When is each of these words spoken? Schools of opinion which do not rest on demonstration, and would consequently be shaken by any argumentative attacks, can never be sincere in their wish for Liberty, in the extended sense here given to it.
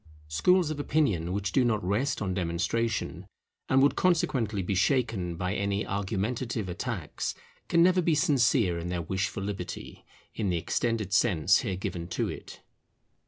Schools 0.29 0.71
of 0.71 0.79
opinion 0.79 1.31
which 1.31 1.51
do 1.51 1.63
not 1.63 1.83
rest 1.85 2.23
on 2.23 2.33
demonstration, 2.33 3.27
and 3.69 3.83
would 3.83 3.95
consequently 3.95 4.63
be 4.63 4.73
shaken 4.73 5.35
by 5.35 5.53
any 5.53 5.85
argumentative 5.85 6.67
attacks, 6.67 7.35
can 7.67 7.83
never 7.83 8.01
be 8.01 8.15
sincere 8.15 8.79
in 8.79 8.87
their 8.89 9.03
wish 9.03 9.27
for 9.27 9.41
Liberty, 9.41 10.03
in 10.33 10.49
the 10.49 10.57
extended 10.57 11.13
sense 11.13 11.59
here 11.59 11.75
given 11.75 12.07
to 12.07 12.27
it. 12.29 12.61